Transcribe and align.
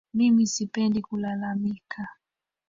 Mimi 0.13 0.47
sipendi 0.47 1.01
kulalamika 1.01 2.07